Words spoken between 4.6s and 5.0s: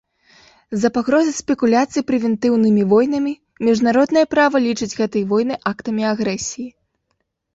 лічыць